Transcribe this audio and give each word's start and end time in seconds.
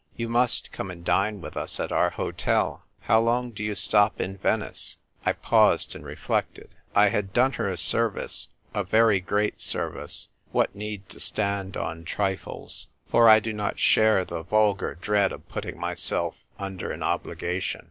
You 0.15 0.29
must 0.29 0.71
come 0.71 0.89
and 0.89 1.05
dine 1.05 1.41
with 1.41 1.55
us 1.55 1.79
at 1.79 1.91
our 1.91 2.09
hotel. 2.09 2.81
How 3.01 3.19
long 3.19 3.51
do 3.51 3.63
you 3.63 3.75
stop 3.75 4.19
in 4.19 4.35
Venice?" 4.37 4.97
I 5.27 5.33
paused 5.33 5.93
and 5.93 6.03
reflected. 6.03 6.71
I 6.95 7.09
had 7.09 7.33
done 7.33 7.51
her 7.51 7.69
a 7.69 7.77
service— 7.77 8.47
a 8.73 8.83
very 8.83 9.19
great 9.19 9.61
service; 9.61 10.27
what 10.51 10.73
need 10.73 11.07
to 11.09 11.19
stand 11.19 11.77
on 11.77 12.03
trifles? 12.03 12.87
For 13.11 13.29
I 13.29 13.39
do 13.39 13.53
not 13.53 13.77
share 13.77 14.25
the 14.25 14.41
vulgar 14.41 14.95
dread 14.95 15.31
of 15.31 15.47
putting 15.49 15.77
myself 15.79 16.35
under 16.57 16.89
an 16.91 17.03
obligation. 17.03 17.79